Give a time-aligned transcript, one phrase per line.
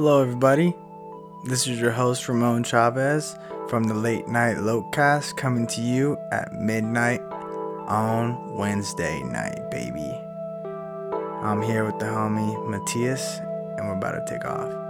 [0.00, 0.76] Hello, everybody.
[1.46, 3.34] This is your host, Ramon Chavez
[3.68, 7.20] from the Late Night Locast, coming to you at midnight
[7.88, 10.16] on Wednesday night, baby.
[11.42, 13.38] I'm here with the homie Matthias,
[13.76, 14.87] and we're about to take off.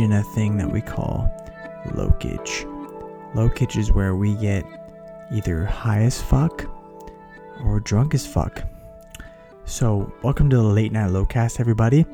[0.00, 1.30] In a thing that we call
[1.86, 2.64] lokage.
[3.34, 4.64] Lokage is where we get
[5.32, 6.66] either high as fuck
[7.64, 8.62] or drunk as fuck.
[9.64, 12.06] So, welcome to the Late Night Lowcast, everybody,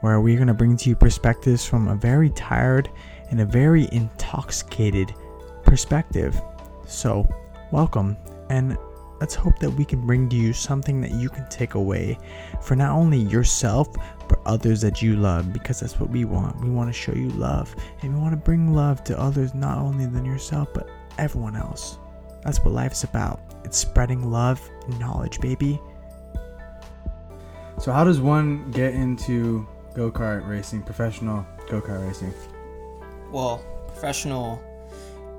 [0.00, 2.90] where we're going to bring to you perspectives from a very tired
[3.30, 5.14] and a very intoxicated
[5.64, 6.40] perspective.
[6.86, 7.28] So,
[7.70, 8.16] welcome,
[8.48, 8.76] and
[9.20, 12.18] let's hope that we can bring to you something that you can take away
[12.60, 13.88] for not only yourself
[14.28, 16.60] but others that you love because that's what we want.
[16.60, 19.78] We want to show you love and we want to bring love to others not
[19.78, 20.88] only than yourself but
[21.18, 21.98] everyone else.
[22.42, 23.40] That's what life's about.
[23.64, 25.80] It's spreading love and knowledge, baby.
[27.80, 32.34] So how does one get into go-kart racing, professional go-kart racing?
[33.30, 34.62] Well, professional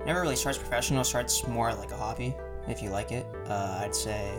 [0.05, 2.36] never really starts professional, starts more like a hobby
[2.70, 3.25] if you like it.
[3.48, 4.31] Uh, I'd say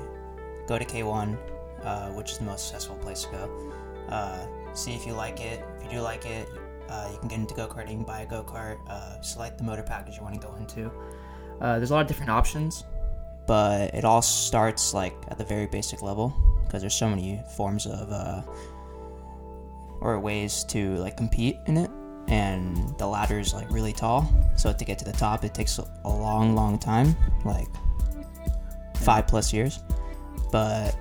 [0.66, 1.36] go to K1,
[1.84, 3.72] uh, which is the most successful place to go.
[4.08, 5.64] Uh, see if you like it.
[5.78, 6.48] If you do like it,
[6.88, 9.82] uh, you can get into go karting, buy a go kart, uh, select the motor
[9.82, 10.90] package you want to go into.
[11.60, 12.84] Uh, there's a lot of different options,
[13.46, 16.34] but it all starts like at the very basic level
[16.64, 18.44] because there's so many forms of
[20.00, 21.90] or ways to like compete in it,
[22.28, 24.28] and the ladder is like really tall.
[24.56, 27.68] So to get to the top, it takes a long, long time, like
[29.00, 29.80] five plus years.
[30.52, 30.96] But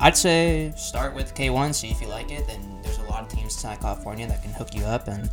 [0.00, 2.46] I'd say start with K1, see if you like it.
[2.46, 5.30] Then there's a lot of teams in California that can hook you up and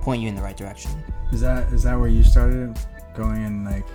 [0.00, 0.90] point you in the right direction.
[1.32, 2.78] Is that is that where you started
[3.14, 3.86] going in like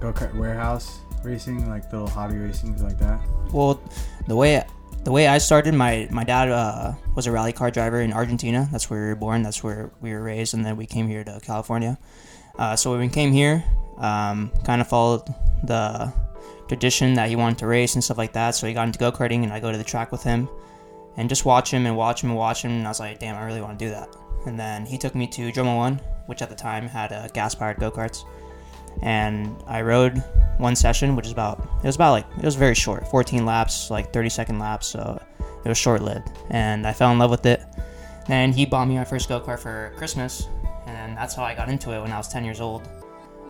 [0.00, 3.20] go-kart warehouse racing, like little hobby racing like that?
[3.52, 3.80] Well,
[4.26, 4.64] the way
[5.04, 8.68] the way I started, my my dad uh, was a rally car driver in Argentina.
[8.70, 9.42] That's where we were born.
[9.42, 11.98] That's where we were raised, and then we came here to California.
[12.58, 13.64] Uh, so when we came here,
[13.98, 15.26] um, kind of followed
[15.64, 16.12] the
[16.68, 18.52] tradition that he wanted to race and stuff like that.
[18.52, 20.48] So he got into go karting, and I go to the track with him,
[21.16, 22.70] and just watch him and watch him and watch him.
[22.70, 24.14] And I was like, damn, I really want to do that.
[24.46, 27.54] And then he took me to Droma One, which at the time had uh, gas
[27.54, 28.24] powered go karts,
[29.02, 30.22] and I rode
[30.58, 33.90] one session, which is about it was about like it was very short, 14 laps,
[33.90, 35.20] like 30 second laps, so
[35.64, 37.62] it was short lived, and I fell in love with it.
[38.28, 40.48] And he bought me my first go kart for Christmas,
[40.86, 42.86] and that's how I got into it when I was 10 years old.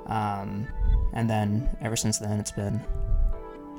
[0.07, 0.67] Um,
[1.13, 2.81] and then ever since then, it's been,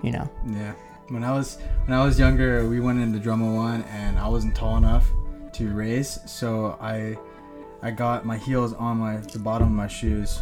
[0.04, 0.74] you know, Yeah.
[1.10, 4.56] When I was when I was younger, we went into drama one, and I wasn't
[4.56, 5.10] tall enough
[5.54, 7.18] to race, so I
[7.82, 10.40] I got my heels on my the bottom of my shoes,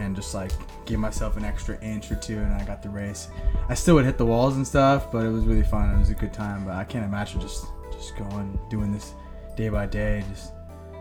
[0.00, 0.50] and just like
[0.86, 3.28] gave myself an extra inch or two, and I got the race.
[3.68, 5.94] I still would hit the walls and stuff, but it was really fun.
[5.94, 6.64] It was a good time.
[6.64, 9.14] But I can't imagine just just going doing this
[9.56, 10.24] day by day.
[10.32, 10.52] Just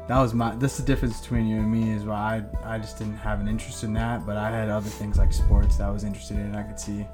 [0.07, 0.55] that was my.
[0.55, 3.47] That's the difference between you and me is why I I just didn't have an
[3.47, 6.55] interest in that, but I had other things like sports that I was interested in.
[6.55, 7.07] I could see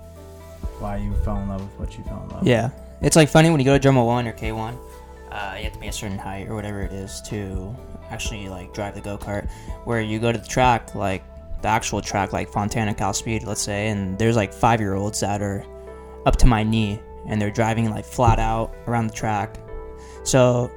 [0.79, 2.47] why you fell in love with what you fell in love.
[2.47, 2.69] Yeah,
[3.01, 4.77] it's like funny when you go to Drama One or K One,
[5.31, 7.75] uh, you have to be a certain height or whatever it is to
[8.09, 9.49] actually like drive the go kart.
[9.85, 11.23] Where you go to the track, like
[11.61, 15.19] the actual track, like Fontana Cal Speed, let's say, and there's like five year olds
[15.19, 15.63] that are
[16.25, 19.57] up to my knee and they're driving like flat out around the track.
[20.23, 20.71] So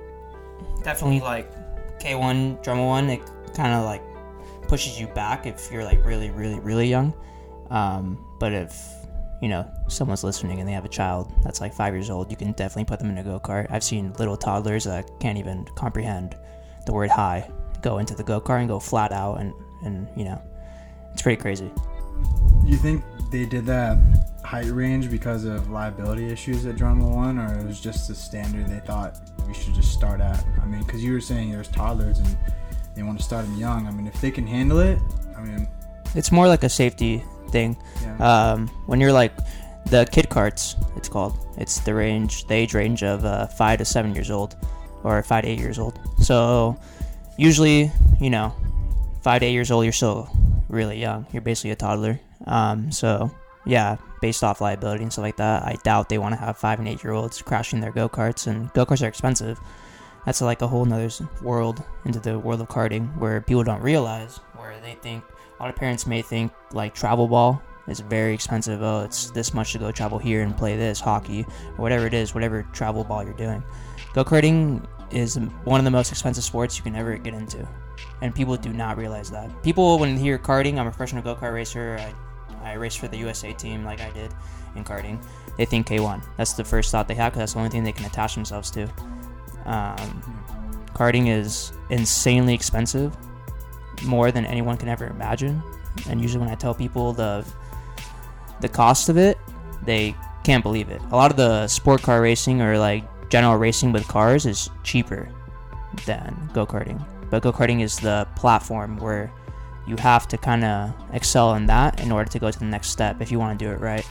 [0.83, 1.51] definitely like
[1.99, 3.21] K One, Drama One, it
[3.55, 4.03] kind of like
[4.69, 7.15] pushes you back if you're like really, really, really young.
[7.71, 8.79] Um, but if
[9.41, 12.37] you know someone's listening and they have a child that's like five years old, you
[12.37, 13.67] can definitely put them in a go kart.
[13.71, 16.37] I've seen little toddlers that can't even comprehend
[16.87, 17.51] the word high
[17.85, 19.53] go into the go kart and go flat out, and
[19.85, 20.41] and you know
[21.13, 21.71] it's pretty crazy.
[22.65, 23.99] You think they did that
[24.43, 28.67] height range because of liability issues at Drama One, or it was just the standard
[28.69, 30.45] they thought we should just start at?
[30.63, 32.37] I mean, because you were saying there's toddlers and
[32.95, 33.87] they want to start them young.
[33.87, 34.99] I mean, if they can handle it,
[35.37, 35.69] I mean,
[36.15, 37.77] It's more like a safety thing.
[38.03, 38.53] yeah.
[38.53, 39.33] Um, when you're like
[39.87, 41.39] the kid carts, it's called.
[41.57, 44.57] It's the range, the age range of uh, five to seven years old,
[45.03, 45.99] or five to eight years old.
[46.21, 46.79] So
[47.37, 47.91] usually,
[48.21, 48.55] you know,
[49.23, 50.29] five to eight years old, you're still
[50.69, 51.27] really young.
[51.33, 52.19] You're basically a toddler.
[52.47, 53.31] Um, so
[53.67, 56.79] yeah, based off liability and stuff like that, I doubt they want to have five
[56.79, 59.59] and eight year olds crashing their go karts, and go karts are expensive.
[60.27, 61.11] That's like a whole nother
[61.43, 65.23] world into the world of karting where people don't realize, where they think
[65.59, 68.83] a lot of parents may think like travel ball is very expensive.
[68.83, 71.47] Oh, it's this much to go travel here and play this hockey
[71.77, 73.63] or whatever it is, whatever travel ball you're doing.
[74.15, 77.67] Go karting is one of the most expensive sports you can ever get into,
[78.21, 79.51] and people do not realize that.
[79.63, 81.99] People, when they hear karting, I'm a professional go kart racer.
[82.01, 84.33] I, I race for the USA team like I did
[84.75, 85.23] in karting.
[85.57, 86.25] They think K1.
[86.37, 88.71] That's the first thought they have because that's the only thing they can attach themselves
[88.73, 88.85] to.
[89.67, 90.45] Um,
[90.95, 93.17] karting is insanely expensive,
[94.05, 95.63] more than anyone can ever imagine.
[96.09, 97.45] And usually, when I tell people the
[98.61, 99.39] the cost of it,
[99.85, 100.15] they
[100.45, 101.01] can't believe it.
[101.11, 105.29] A lot of the sport car racing or like general racing with cars is cheaper
[106.07, 107.05] than go karting.
[107.31, 109.33] But go karting is the platform where
[109.87, 112.89] you have to kind of excel in that in order to go to the next
[112.89, 114.07] step if you want to do it right.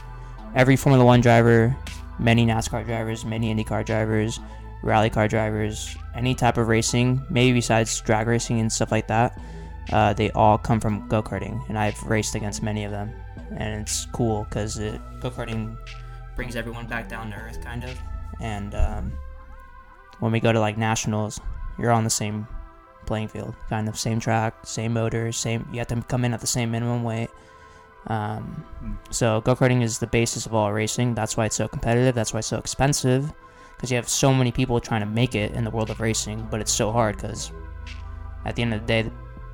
[0.56, 1.76] Every Formula One driver,
[2.20, 4.40] many NASCAR drivers, many IndyCar drivers,
[4.84, 9.40] rally car drivers, any type of racing, maybe besides drag racing and stuff like that,
[9.92, 13.14] uh, they all come from go karting, and I've raced against many of them,
[13.58, 15.78] and it's cool because go karting
[16.36, 17.98] brings everyone back down to earth, kind of.
[18.40, 19.14] And um,
[20.20, 21.40] when we go to like nationals,
[21.78, 22.48] you're on the same
[23.06, 25.68] playing field, kind of same track, same motors, same.
[25.72, 27.30] You have to come in at the same minimum weight.
[28.08, 28.66] Um,
[29.12, 31.16] so go karting is the basis of all racing.
[31.16, 32.16] That's why it's so competitive.
[32.16, 33.32] That's why it's so expensive
[33.76, 36.48] because you have so many people trying to make it in the world of racing.
[36.50, 37.52] But it's so hard because
[38.46, 39.12] at the end of the day, the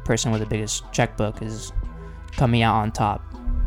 [0.10, 1.72] person with the biggest checkbook is
[2.36, 3.22] coming out on top.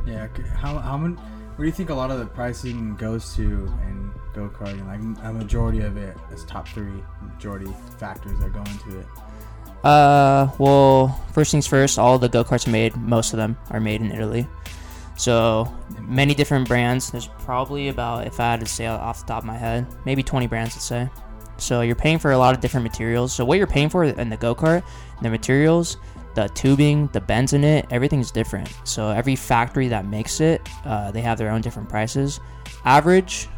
[0.04, 0.26] Yeah.
[0.56, 1.14] How how many?
[1.14, 4.84] What do you think a lot of the pricing goes to in go karting?
[4.88, 9.06] Like a majority of it is top three majority factors that go into it.
[9.84, 13.78] Uh, well, first things first, all the go karts are made, most of them are
[13.78, 14.48] made in Italy.
[15.16, 17.12] So many different brands.
[17.12, 20.24] There's probably about, if I had to say off the top of my head, maybe
[20.24, 21.08] 20 brands, let's say.
[21.58, 23.32] So you're paying for a lot of different materials.
[23.32, 24.82] So what you're paying for in the go kart,
[25.20, 25.98] the materials,
[26.34, 28.72] the tubing, the bends in it, everything's different.
[28.84, 32.40] So every factory that makes it, uh, they have their own different prices.
[32.84, 33.48] Average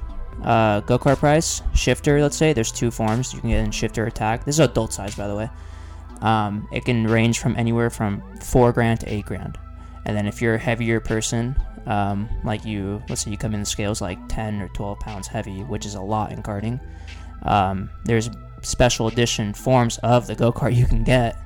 [0.43, 3.32] uh, go kart price, shifter, let's say, there's two forms.
[3.32, 4.44] You can get in shifter attack.
[4.44, 5.50] This is adult size, by the way.
[6.21, 9.59] Um, it can range from anywhere from four grand to eight grand.
[10.06, 11.56] And then if you're a heavier person,
[11.87, 15.26] um, like you, let's say you come in the scales like 10 or 12 pounds
[15.26, 16.81] heavy, which is a lot in karting,
[17.43, 18.31] um, there's
[18.62, 21.38] special edition forms of the go kart you can get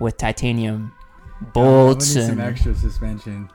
[0.00, 0.92] with titanium
[1.52, 3.50] bolts Uh, need some and extra suspension.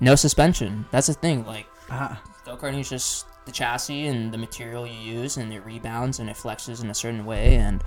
[0.00, 0.84] no suspension.
[0.90, 1.46] That's the thing.
[1.46, 5.64] Like Ah, go karting is just the chassis and the material you use, and it
[5.64, 7.82] rebounds and it flexes in a certain way, and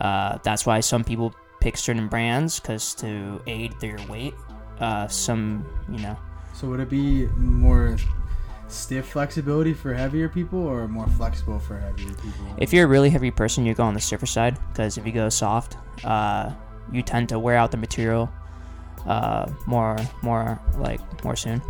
[0.00, 4.34] uh, that's why some people pick certain brands because to aid their weight.
[4.80, 6.16] Uh, some, you know,
[6.52, 7.96] so would it be more
[8.74, 12.56] stiff flexibility for heavier people or more flexible for heavier people?
[12.58, 15.12] if you're a really heavy person, you go on the stiffer side because if you
[15.12, 16.52] go soft, uh,
[16.92, 18.30] you tend to wear out the material
[19.06, 21.62] uh, more, more like more soon.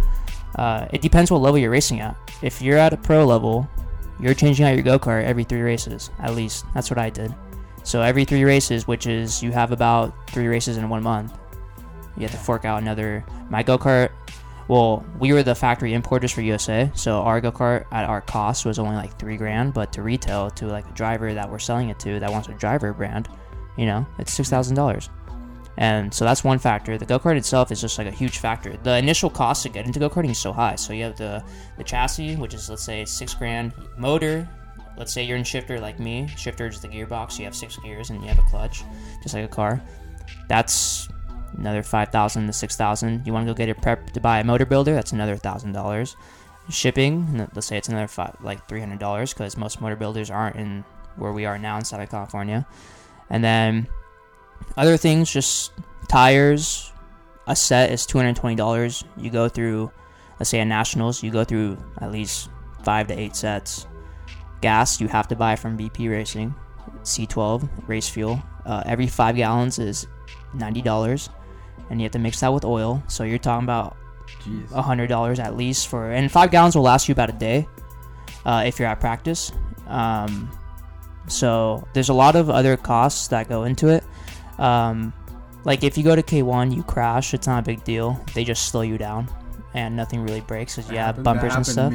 [0.57, 2.17] Uh, it depends what level you're racing at.
[2.43, 3.69] If you're at a pro level,
[4.21, 6.65] you're changing out your go kart every three races, at least.
[6.75, 7.35] That's what I did.
[7.83, 11.37] So every three races, which is you have about three races in one month,
[12.17, 13.25] you have to fork out another.
[13.51, 14.11] My go kart.
[14.69, 18.65] Well, we were the factory importers for USA, so our go kart at our cost
[18.65, 21.91] was only like three grand, but to retail to like a driver that we're selling
[21.91, 23.29] it to that wants a driver brand,
[23.77, 25.11] you know, it's six thousand dollars.
[25.77, 26.97] And so that's one factor.
[26.97, 28.77] The go kart itself is just like a huge factor.
[28.77, 30.77] The initial cost to get into go karting is so high.
[30.77, 31.45] So you have the
[31.77, 34.49] the chassis, which is let's say six grand, motor.
[34.97, 36.29] Let's say you're in shifter like me.
[36.37, 37.39] Shifter is the gearbox.
[37.39, 38.85] You have six gears and you have a clutch,
[39.23, 39.83] just like a car.
[40.49, 41.09] That's
[41.57, 43.27] another five thousand to six thousand.
[43.27, 44.95] You want to go get it prep to buy a motor builder?
[44.95, 46.17] That's another thousand dollars.
[46.71, 50.57] Shipping, let's say it's another five, like three hundred dollars because most motor builders aren't
[50.57, 50.85] in
[51.17, 52.67] where we are now in Southern California.
[53.31, 53.87] And then
[54.77, 55.73] other things, just
[56.09, 56.91] tires.
[57.47, 59.05] A set is two hundred twenty dollars.
[59.17, 59.91] You go through,
[60.39, 61.23] let's say, a nationals.
[61.23, 62.49] You go through at least
[62.83, 63.87] five to eight sets.
[64.61, 66.55] Gas you have to buy from VP Racing,
[67.03, 68.43] C12 race fuel.
[68.65, 70.07] Uh, every five gallons is
[70.55, 71.29] ninety dollars,
[71.91, 73.03] and you have to mix that with oil.
[73.09, 73.97] So you're talking about
[74.73, 77.67] a hundred dollars at least for, and five gallons will last you about a day
[78.45, 79.53] uh, if you're at practice.
[79.87, 80.51] Um,
[81.27, 84.05] so there's a lot of other costs that go into it.
[84.59, 85.13] Um,
[85.65, 88.21] like if you go to K1, you crash, it's not a big deal.
[88.35, 89.29] They just slow you down,
[89.73, 91.93] and nothing really breaks because That you have bumpers and stuff.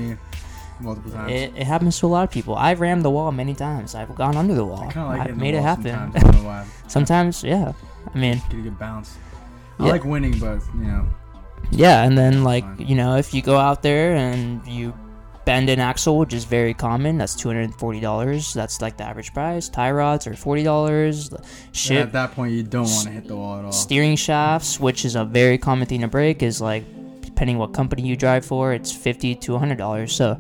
[0.80, 1.32] multiple times.
[1.32, 2.56] It, it happens to a lot of people.
[2.56, 3.94] I've rammed the wall many times.
[3.94, 4.92] I've gone under the wall.
[4.96, 5.94] I like I've made it happen.
[5.94, 6.68] Sometimes, I don't know why.
[6.88, 7.74] Sometimes, yeah.
[8.14, 9.16] I mean, Get a good bounce.
[9.80, 9.92] I Yeah.
[9.92, 11.06] like winning, but you know,
[11.72, 14.94] Yeah, and then like you know, if you go out there and you
[15.46, 18.54] bend an axle, which is very common, that's two hundred and forty dollars.
[18.54, 19.70] That's like the average price.
[19.70, 21.30] Tie rods are forty dollars.
[21.30, 23.72] and Ship at that point you don't want to hit the wall at all.
[23.72, 26.84] steering shafts, which is a very common thing to break, is like
[27.22, 30.14] depending what company you drive for, it's fifty to hundred dollars.
[30.16, 30.38] So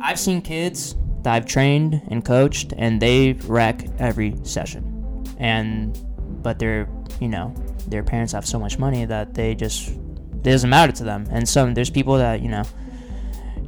[0.00, 5.24] I've seen kids that I've trained and coached, and they wreck every session.
[5.38, 5.98] And
[6.42, 6.88] but they're
[7.20, 7.54] you know
[7.88, 11.26] their parents have so much money that they just it doesn't matter to them.
[11.30, 12.64] And some there's people that you know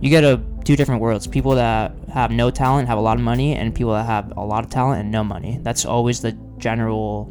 [0.00, 1.26] you get a two different worlds.
[1.26, 4.44] People that have no talent have a lot of money, and people that have a
[4.44, 5.58] lot of talent and no money.
[5.62, 7.24] That's always the general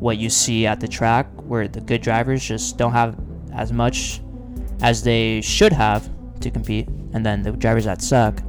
[0.00, 3.18] what you see at the track, where the good drivers just don't have
[3.52, 4.20] as much
[4.80, 6.08] as they should have
[6.40, 8.40] to compete, and then the drivers that suck,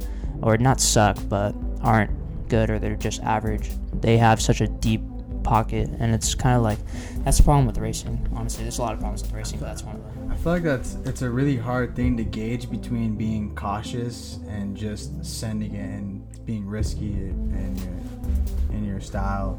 [0.42, 2.10] or not suck, but aren't
[2.48, 3.70] good, or they're just average,
[4.00, 5.02] they have such a deep
[5.40, 6.78] pocket, and it's kind of like
[7.24, 8.26] that's the problem with racing.
[8.34, 10.30] Honestly, there's a lot of problems with racing, but that's one of them.
[10.30, 14.76] I feel like that's it's a really hard thing to gauge between being cautious and
[14.76, 19.58] just sending it and being risky in your in your style.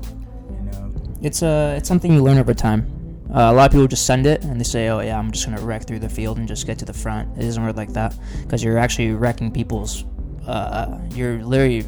[0.50, 2.86] You know, It's a it's something you learn over time.
[3.34, 5.46] Uh, a lot of people just send it and they say, "Oh yeah, I'm just
[5.46, 7.94] gonna wreck through the field and just get to the front." It doesn't work like
[7.94, 10.04] that because you're actually wrecking people's.
[10.51, 11.86] Uh, you're literally,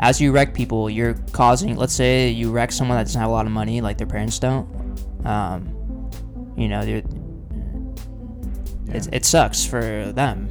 [0.00, 1.76] as you wreck people, you're causing.
[1.76, 4.38] Let's say you wreck someone that doesn't have a lot of money, like their parents
[4.38, 4.68] don't.
[5.24, 6.10] Um,
[6.56, 7.02] you know, they're,
[8.94, 10.48] it, it sucks for them.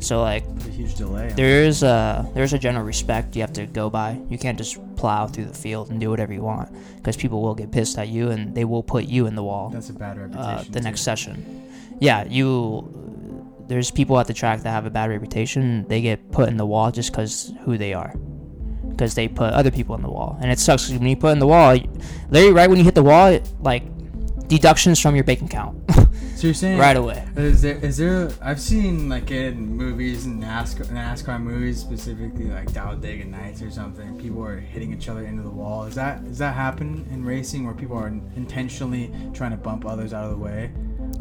[0.00, 1.32] So like, a huge delay.
[1.34, 4.20] there's a there's a general respect you have to go by.
[4.28, 7.54] You can't just plow through the field and do whatever you want because people will
[7.54, 10.18] get pissed at you and they will put you in the wall that's a bad
[10.18, 10.44] reputation.
[10.44, 10.84] uh, the too.
[10.84, 11.64] next session.
[12.00, 12.94] Yeah, you.
[13.68, 15.86] There's people at the track that have a bad reputation.
[15.88, 18.14] They get put in the wall just because who they are,
[18.88, 21.32] because they put other people in the wall, and it sucks 'cause when you put
[21.32, 21.76] in the wall,
[22.30, 23.84] literally right when you hit the wall, like
[24.48, 25.76] deductions from your bank account
[26.38, 27.26] So you're saying right away.
[27.36, 28.30] Is there is there?
[28.40, 34.16] I've seen like in movies and NASCAR, NASCAR movies specifically, like Talladega Nights or something.
[34.20, 35.82] People are hitting each other into the wall.
[35.82, 38.06] Is that does that happen in racing where people are
[38.36, 40.70] intentionally trying to bump others out of the way,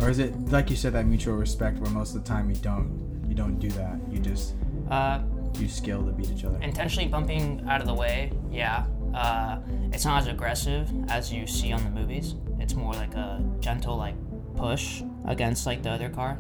[0.01, 2.55] or is it like you said that mutual respect where most of the time you
[2.57, 2.89] don't
[3.27, 3.99] you don't do that.
[4.11, 4.55] You just
[4.89, 5.19] Uh,
[5.59, 6.57] use skill to beat each other.
[6.61, 8.85] intentionally bumping out of the way, yeah.
[9.13, 9.57] Uh,
[9.91, 12.35] it's not as aggressive as you see on the movies.
[12.59, 14.15] It's more like a gentle like
[14.55, 16.37] push against like the other car.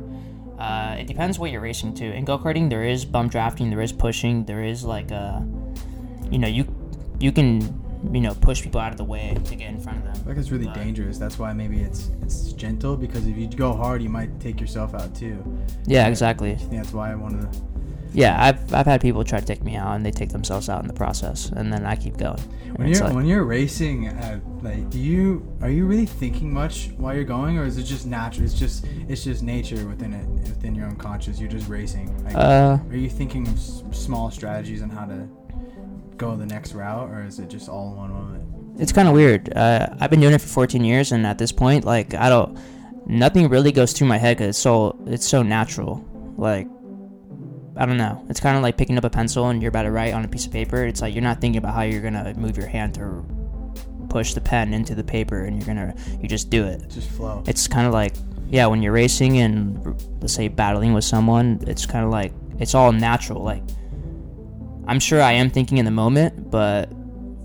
[0.59, 2.05] Uh, it depends what you're racing to.
[2.13, 5.45] In go karting, there is bump drafting, there is pushing, there is like a,
[6.31, 6.65] you know, you
[7.19, 7.61] you can
[8.11, 10.15] you know push people out of the way to get in front of them.
[10.25, 11.17] I like it's really But- dangerous.
[11.17, 14.93] That's why maybe it's it's gentle because if you go hard, you might take yourself
[14.93, 15.37] out too.
[15.85, 16.53] Yeah, exactly.
[16.53, 17.59] I think that's why I wanted to.
[18.13, 20.81] Yeah, I've I've had people try to take me out and they take themselves out
[20.81, 22.39] in the process, and then I keep going.
[22.77, 26.91] When you're like- when you're racing, uh, like, do you are you really thinking much
[26.97, 28.45] while you're going, or is it just natural?
[28.45, 31.39] It's just it's just nature within it, within your unconscious.
[31.39, 32.07] You're just racing.
[32.23, 35.27] Like, uh, are you thinking of s- small strategies on how to
[36.17, 38.57] go the next route, or is it just all in one moment?
[38.79, 39.55] it's kind of weird.
[39.55, 42.57] Uh, I've been doing it for 14 years, and at this point, like I don't,
[43.05, 46.05] nothing really goes through my head because it's so it's so natural.
[46.37, 46.67] Like
[47.75, 48.23] I don't know.
[48.29, 50.27] It's kind of like picking up a pencil and you're about to write on a
[50.27, 50.85] piece of paper.
[50.85, 53.25] It's like you're not thinking about how you're gonna move your hand to
[54.09, 56.87] push the pen into the paper, and you're gonna you just do it.
[56.89, 57.43] Just flow.
[57.47, 58.13] It's kind of like
[58.49, 59.83] yeah, when you're racing and
[60.21, 63.43] let's say battling with someone, it's kind of like it's all natural.
[63.43, 63.63] Like
[64.87, 66.89] I'm sure I am thinking in the moment, but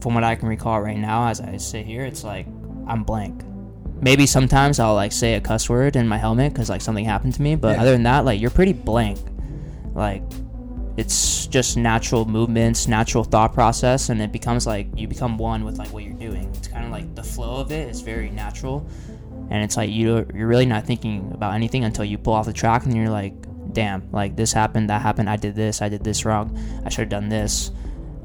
[0.00, 2.46] from what I can recall right now, as I sit here, it's like
[2.86, 3.42] I'm blank.
[4.00, 7.34] Maybe sometimes I'll like say a cuss word in my helmet because like something happened
[7.34, 7.82] to me, but Yeah.
[7.82, 9.18] other than that, like you're pretty blank.
[9.94, 10.22] Like
[10.96, 15.78] it's just natural movements, natural thought process, and it becomes like you become one with
[15.78, 16.50] like what you're doing.
[16.54, 18.86] It's kind of like the flow of it is very natural,
[19.50, 22.52] and it's like you you're really not thinking about anything until you pull off the
[22.52, 23.34] track and you're like,
[23.72, 27.02] damn, like this happened, that happened, I did this, I did this wrong, I should
[27.02, 27.70] have done this,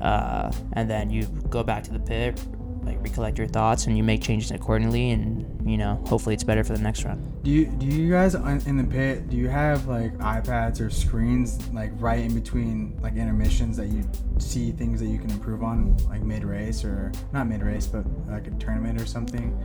[0.01, 2.39] uh, and then you go back to the pit,
[2.87, 6.63] like recollect your thoughts, and you make changes accordingly, and you know hopefully it's better
[6.63, 7.21] for the next run.
[7.43, 9.29] Do you do you guys in the pit?
[9.29, 14.09] Do you have like iPads or screens like right in between like intermissions that you
[14.39, 18.05] see things that you can improve on, like mid race or not mid race, but
[18.29, 19.57] like a tournament or something,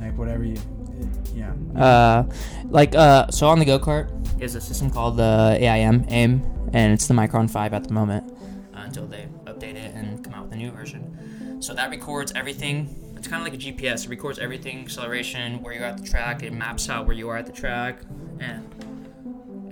[0.00, 0.58] like whatever you,
[1.34, 1.52] yeah.
[1.74, 2.24] Uh,
[2.68, 6.92] like uh, so on the go kart is a system called the AIM AIM, and
[6.92, 8.32] it's the MyChron Five at the moment
[8.74, 11.60] uh, until they update it and come out with a new version.
[11.60, 13.14] So that records everything.
[13.16, 14.04] It's kind of like a GPS.
[14.04, 16.42] It records everything, acceleration, where you're at the track.
[16.42, 18.00] It maps out where you are at the track,
[18.38, 18.66] and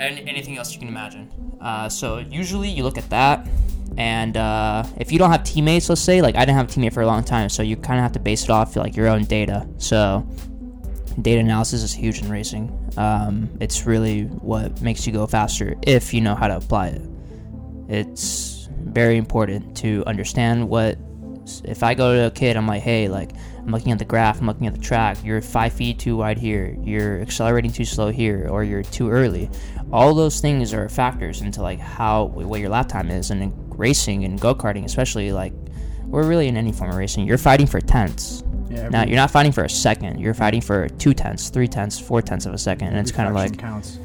[0.01, 1.31] and anything else you can imagine.
[1.61, 3.49] Uh, so usually you look at that,
[3.97, 6.93] and uh, if you don't have teammates, let's say, like I didn't have a teammate
[6.93, 9.09] for a long time, so you kind of have to base it off like your
[9.09, 9.67] own data.
[9.79, 10.27] So
[11.23, 12.73] data analysis is huge in racing.
[12.97, 17.03] Um, it's really what makes you go faster if you know how to apply it.
[17.89, 20.99] It's very important to understand what.
[21.65, 24.39] If I go to a kid, I'm like, hey, like, I'm looking at the graph,
[24.39, 25.17] I'm looking at the track.
[25.25, 26.77] You're five feet too wide here.
[26.83, 29.49] You're accelerating too slow here, or you're too early.
[29.91, 34.27] All those things are factors into like how what your lap time is, and racing
[34.27, 35.55] and go karting, especially like,
[36.05, 38.43] we're really in any form of racing, you're fighting for tenths.
[38.71, 40.21] Yeah, Now you're not fighting for a second.
[40.21, 43.29] You're fighting for two tenths, three tenths, four tenths of a second, and it's kind
[43.29, 43.99] of like counts.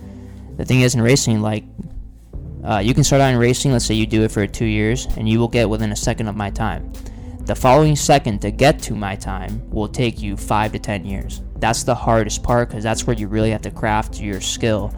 [0.58, 1.66] the thing is in racing, like
[2.64, 3.72] uh, you can start out in racing.
[3.74, 6.28] Let's say you do it for two years, and you will get within a second
[6.28, 6.94] of my time.
[7.46, 11.42] The following second to get to my time will take you five to ten years.
[11.58, 14.94] That's the hardest part because that's where you really have to craft your skill.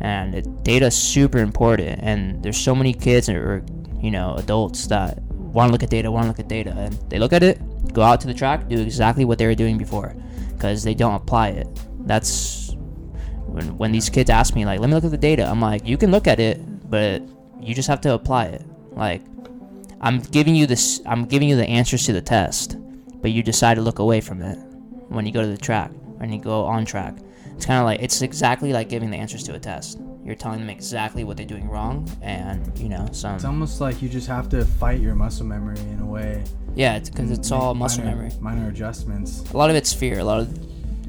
[0.00, 2.00] And it, data is super important.
[2.02, 3.64] And there's so many kids or
[4.00, 6.92] you know adults that want to look at data, want to look at data, and
[7.10, 7.60] they look at it,
[7.94, 10.14] go out to the track, do exactly what they were doing before,
[10.52, 11.68] because they don't apply it.
[12.00, 12.76] That's
[13.46, 15.86] when when these kids ask me like, "Let me look at the data," I'm like,
[15.86, 16.60] "You can look at it,
[16.90, 17.22] but
[17.60, 19.22] you just have to apply it." Like,
[20.00, 22.76] I'm giving you this, I'm giving you the answers to the test,
[23.22, 24.58] but you decide to look away from it
[25.08, 27.14] when you go to the track when you go on track.
[27.54, 30.00] It's kind of like it's exactly like giving the answers to a test.
[30.24, 33.34] You're telling them exactly what they're doing wrong, and you know some.
[33.34, 36.42] It's almost like you just have to fight your muscle memory in a way.
[36.74, 38.32] yeah, it's because it's all muscle minor, memory.
[38.40, 39.42] Minor adjustments.
[39.52, 40.20] A lot of it's fear.
[40.20, 40.58] A lot of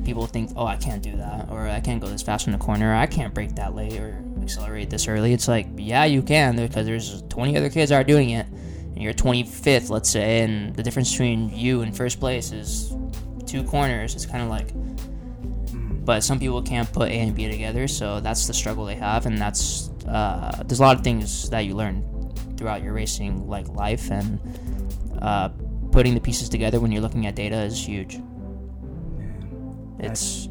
[0.04, 2.60] people think, oh, I can't do that, or I can't go this fast in the
[2.60, 5.34] corner, or I can't brake that late, or accelerate this early.
[5.34, 9.02] It's like, yeah, you can, because there's 20 other kids that are doing it, and
[9.02, 12.94] you're 25th, let's say, and the difference between you and first place is
[13.46, 14.14] two corners.
[14.14, 14.70] It's kind of like,
[16.06, 19.26] but some people can't put A and B together, so that's the struggle they have,
[19.26, 22.04] and that's uh, there's a lot of things that you learn
[22.58, 24.40] throughout your racing like life, and
[25.22, 25.50] uh,
[25.92, 28.20] putting the pieces together when you're looking at data is huge.
[30.00, 30.48] It's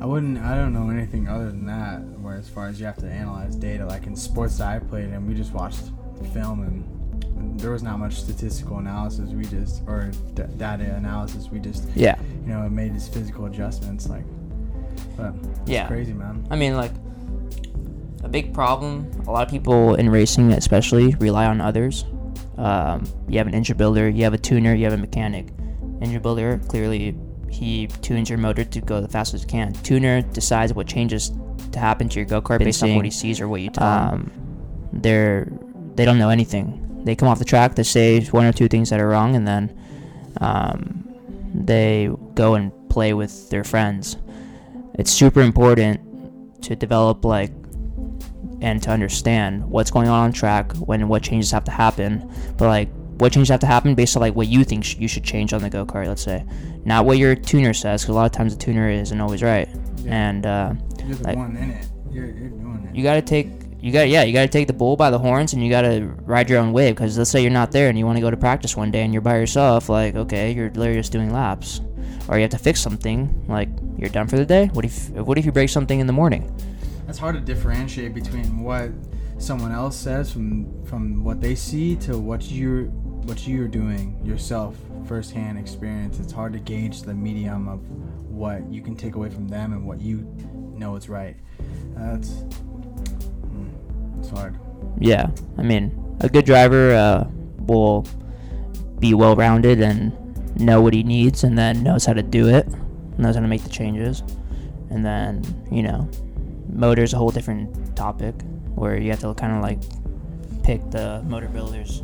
[0.00, 0.38] I wouldn't.
[0.38, 2.00] I don't know anything other than that.
[2.20, 5.10] Where as far as you have to analyze data, like in sports that I played
[5.10, 5.84] in, we just watched
[6.18, 6.96] the film and
[7.60, 9.30] there was not much statistical analysis.
[9.30, 11.48] We just or d- data analysis.
[11.48, 14.08] We just yeah, you know made these physical adjustments.
[14.08, 14.24] Like,
[15.16, 15.86] but it's Yeah.
[15.86, 16.46] crazy, man.
[16.50, 16.92] I mean like
[18.22, 19.10] a big problem.
[19.26, 22.04] A lot of people in racing, especially, rely on others.
[22.58, 25.48] Um, you have an engine builder, you have a tuner, you have a mechanic.
[26.00, 27.16] Engine builder clearly
[27.48, 29.72] he tunes your motor to go the fastest it can.
[29.72, 31.32] Tuner decides what changes
[31.72, 33.86] to happen to your go kart based on what he sees or what you tell
[33.86, 34.14] him.
[34.14, 34.30] Um,
[34.92, 35.48] they're
[35.94, 37.02] they don't know anything.
[37.04, 39.46] They come off the track, they say one or two things that are wrong, and
[39.46, 39.78] then
[40.40, 41.08] um,
[41.54, 44.16] they go and play with their friends.
[44.98, 47.50] It's super important to develop like
[48.62, 52.66] and to understand what's going on on track when what changes have to happen but
[52.68, 55.22] like what changes have to happen based on like what you think sh- you should
[55.24, 56.42] change on the go-kart let's say
[56.86, 59.68] not what your tuner says because a lot of times the tuner isn't always right
[59.98, 60.14] Yeah.
[60.30, 60.72] and uh,
[61.04, 61.86] You're the like- one in it.
[62.10, 62.96] You're, you're doing it.
[62.96, 65.18] you got to take you got yeah you got to take the bull by the
[65.18, 67.90] horns and you got to ride your own wave because let's say you're not there
[67.90, 70.52] and you want to go to practice one day and you're by yourself like okay
[70.52, 71.82] you're literally just doing laps
[72.28, 75.38] or you have to fix something like you're done for the day what if what
[75.38, 76.42] if you break something in the morning
[77.08, 78.90] It's hard to differentiate between what
[79.38, 82.84] someone else says from from what they see to what you're
[83.26, 86.18] what you're doing yourself firsthand experience.
[86.18, 87.80] It's hard to gauge the medium of
[88.28, 90.26] what you can take away from them and what you
[90.74, 91.36] know is right.
[91.94, 94.58] That's mm, it's hard.
[94.98, 98.06] Yeah, I mean, a good driver uh, will
[98.98, 100.12] be well rounded and
[100.56, 102.66] know what he needs and then knows how to do it,
[103.18, 104.22] knows how to make the changes.
[104.90, 106.08] And then, you know,
[106.68, 108.34] motor's a whole different topic
[108.74, 109.78] where you have to kind of like
[110.62, 112.02] pick the motor builder's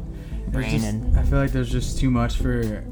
[0.49, 1.19] brain just- and.
[1.19, 2.85] I feel like there's just too much for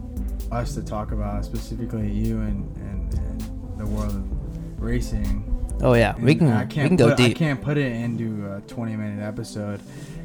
[0.52, 5.46] us to talk about, specifically you and, and, and the world of racing.
[5.82, 6.48] Oh, yeah, we can.
[6.48, 9.80] I can't can go put, I can't put it into a 20 minute episode.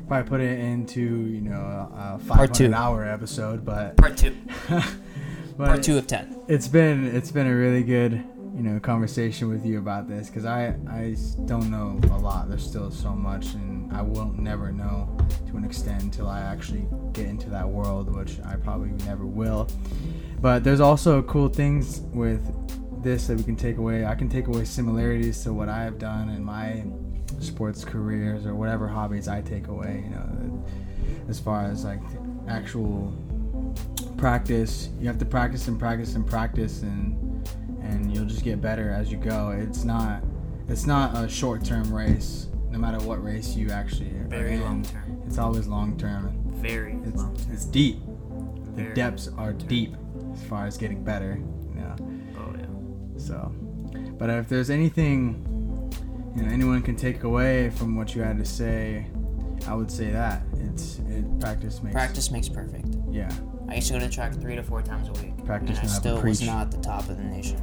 [0.07, 2.69] Probably put it into you know a Part two.
[2.69, 4.35] 500 hour episode, but Part two.
[5.57, 6.43] but Part two of 10.
[6.47, 8.13] it's been it's been a really good
[8.55, 11.15] you know conversation with you about this because I I
[11.45, 12.47] don't know a lot.
[12.49, 15.15] There's still so much, and I won't never know
[15.47, 19.67] to an extent until I actually get into that world, which I probably never will.
[20.41, 22.41] But there's also cool things with
[23.03, 24.05] this that we can take away.
[24.05, 26.85] I can take away similarities to what I have done in my
[27.41, 30.03] sports careers or whatever hobbies I take away.
[30.05, 30.65] You know,
[31.27, 32.01] as far as like
[32.47, 33.13] actual
[34.25, 37.47] practice, you have to practice and practice and practice, and
[37.83, 39.51] and you'll just get better as you go.
[39.51, 40.23] It's not
[40.67, 42.47] it's not a short term race.
[42.71, 45.21] No matter what race you actually are Very in, long term.
[45.27, 46.41] It's always long term.
[46.55, 47.51] Very It's long term.
[47.51, 47.99] it's deep.
[48.75, 49.93] The Very depths are deep
[50.33, 51.39] as far as getting better.
[51.75, 51.95] You know.
[52.39, 52.65] Oh, yeah.
[53.17, 53.53] So,
[54.17, 55.45] but if there's anything,
[56.35, 59.05] you know, anyone can take away from what you had to say,
[59.67, 62.87] I would say that it's it practice makes Practice makes perfect.
[63.11, 63.31] Yeah,
[63.67, 65.43] I used to go to track three to four times a week.
[65.45, 67.61] Practice and I still was not the top of the nation.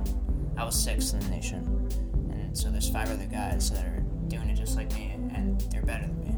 [0.56, 1.88] I was sixth in the nation.
[2.32, 5.82] And so there's five other guys that are doing it just like me, and they're
[5.82, 6.32] better than me.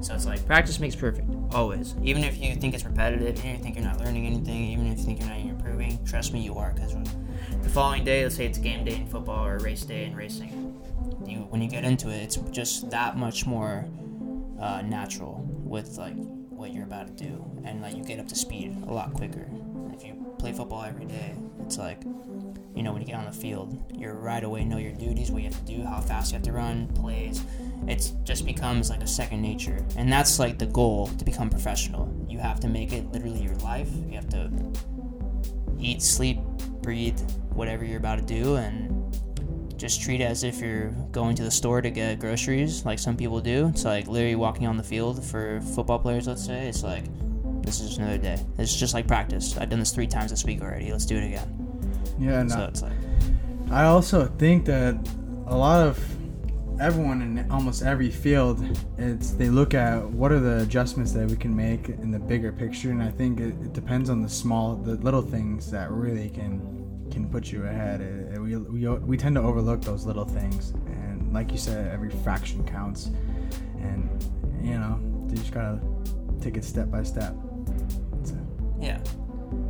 [0.00, 1.94] So it's like practice makes perfect, always.
[2.02, 4.86] Even if you think it's repetitive, even if you think you're not learning anything, even
[4.92, 6.72] if you think you're not improving, trust me, you are.
[6.74, 6.94] Because
[7.62, 10.78] the following day, let's say it's game day in football or race day in racing,
[11.26, 13.86] you when you get into it, it's just that much more
[14.60, 16.16] uh, natural with like
[16.64, 19.46] what you're about to do, and like you get up to speed a lot quicker.
[19.92, 22.02] If you play football every day, it's like
[22.74, 25.42] you know when you get on the field, you're right away know your duties, what
[25.42, 27.44] you have to do, how fast you have to run, plays.
[27.86, 32.10] It just becomes like a second nature, and that's like the goal to become professional.
[32.30, 33.90] You have to make it literally your life.
[34.08, 34.50] You have to
[35.78, 36.38] eat, sleep,
[36.80, 37.20] breathe,
[37.52, 38.93] whatever you're about to do, and
[39.76, 43.16] just treat it as if you're going to the store to get groceries, like some
[43.16, 43.68] people do.
[43.68, 46.68] It's like literally walking on the field for football players, let's say.
[46.68, 47.04] It's like,
[47.62, 48.38] this is another day.
[48.58, 49.56] It's just like practice.
[49.56, 50.92] I've done this three times this week already.
[50.92, 52.14] Let's do it again.
[52.18, 52.48] Yeah, no.
[52.48, 52.92] So it's like,
[53.70, 54.96] I also think that
[55.46, 55.98] a lot of
[56.80, 58.64] everyone in almost every field,
[58.98, 62.52] it's they look at what are the adjustments that we can make in the bigger
[62.52, 66.30] picture, and I think it, it depends on the small, the little things that really
[66.30, 66.60] can
[67.10, 68.00] can put you ahead.
[68.00, 72.10] It, we, we we tend to overlook those little things, and like you said, every
[72.10, 73.10] fraction counts,
[73.80, 74.08] and
[74.62, 75.80] you know you just gotta
[76.40, 77.34] take it step by step.
[78.22, 78.36] So,
[78.78, 79.00] yeah.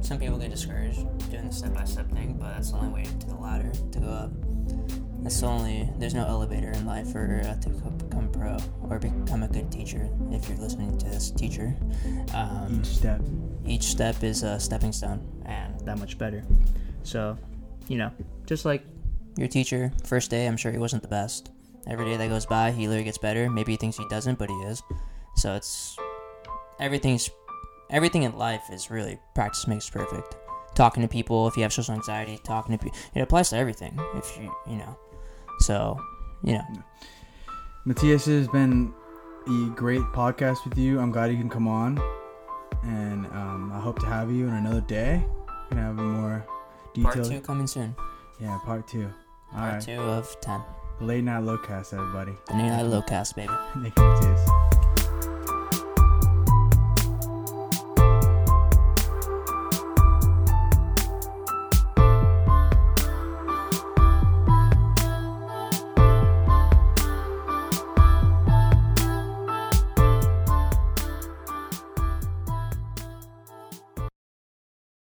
[0.01, 3.05] Some people get discouraged doing the step by step thing, but that's the only way
[3.05, 4.31] to the ladder to go up.
[5.23, 5.89] That's the only.
[5.99, 10.09] There's no elevator in life for uh, to become pro or become a good teacher.
[10.31, 11.75] If you're listening to this teacher,
[12.35, 13.21] um, each step.
[13.67, 16.45] each step is a stepping stone and that much better.
[17.03, 17.39] So,
[17.88, 18.11] you know,
[18.47, 18.85] just like
[19.37, 21.51] your teacher, first day, I'm sure he wasn't the best.
[21.87, 23.51] Every day that goes by, he literally gets better.
[23.51, 24.83] Maybe he thinks he doesn't, but he is.
[25.37, 25.97] So it's
[26.81, 27.31] everything's
[27.90, 30.37] everything in life is really practice makes perfect.
[30.75, 33.99] Talking to people, if you have social anxiety, talking to people, it applies to everything.
[34.14, 34.99] If you, you know,
[35.61, 35.99] so
[36.42, 36.64] you know,
[37.85, 38.92] Matthias has been
[39.47, 40.99] a great podcast with you.
[40.99, 41.99] I'm glad you can come on,
[42.83, 45.25] and um, I hope to have you on another day.
[45.70, 46.47] Gonna have a
[47.02, 47.94] more part two coming soon.
[48.40, 49.11] Yeah, part two.
[49.52, 50.61] All Part right, two of ten.
[51.00, 52.33] late night low cast, everybody.
[52.48, 53.52] The new night low cast, baby.
[53.74, 54.74] Thank you.